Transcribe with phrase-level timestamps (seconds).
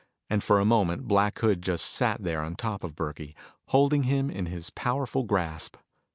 [0.31, 3.35] And for a moment Black Hood just sat there on top of Burkey,
[3.67, 5.77] holding him in his powerful grasp.